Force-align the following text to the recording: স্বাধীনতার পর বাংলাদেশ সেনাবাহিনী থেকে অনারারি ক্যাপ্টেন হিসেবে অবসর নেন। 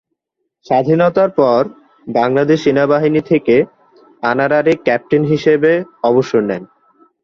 স্বাধীনতার 0.65 1.29
পর 1.39 1.61
বাংলাদেশ 2.11 2.57
সেনাবাহিনী 2.65 3.21
থেকে 3.31 3.55
অনারারি 4.23 4.73
ক্যাপ্টেন 4.85 5.23
হিসেবে 5.31 5.71
অবসর 6.03 6.41
নেন। 6.49 6.63